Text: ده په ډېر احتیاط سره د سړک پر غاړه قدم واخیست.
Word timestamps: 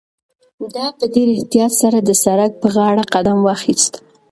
ده 0.73 0.85
په 0.97 1.05
ډېر 1.13 1.27
احتیاط 1.35 1.71
سره 1.81 1.97
د 2.01 2.09
سړک 2.23 2.51
پر 2.61 2.69
غاړه 2.75 3.03
قدم 3.13 3.37
واخیست. 3.43 3.93